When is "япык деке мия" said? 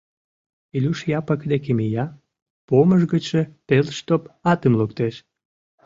1.19-2.05